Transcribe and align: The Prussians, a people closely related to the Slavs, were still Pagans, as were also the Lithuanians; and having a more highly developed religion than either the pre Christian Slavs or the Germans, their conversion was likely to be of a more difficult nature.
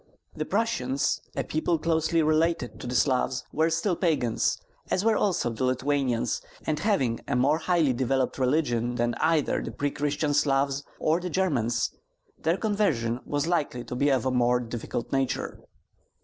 The 0.35 0.45
Prussians, 0.45 1.21
a 1.35 1.43
people 1.43 1.77
closely 1.77 2.23
related 2.23 2.79
to 2.79 2.87
the 2.87 2.95
Slavs, 2.95 3.45
were 3.53 3.69
still 3.69 3.95
Pagans, 3.95 4.57
as 4.89 5.05
were 5.05 5.15
also 5.15 5.51
the 5.51 5.63
Lithuanians; 5.63 6.41
and 6.65 6.79
having 6.79 7.19
a 7.27 7.35
more 7.35 7.59
highly 7.59 7.93
developed 7.93 8.39
religion 8.39 8.95
than 8.95 9.13
either 9.19 9.61
the 9.61 9.69
pre 9.69 9.91
Christian 9.91 10.33
Slavs 10.33 10.83
or 10.99 11.19
the 11.19 11.29
Germans, 11.29 11.91
their 12.39 12.57
conversion 12.57 13.19
was 13.25 13.45
likely 13.45 13.83
to 13.83 13.95
be 13.95 14.09
of 14.09 14.25
a 14.25 14.31
more 14.31 14.59
difficult 14.59 15.11
nature. 15.11 15.59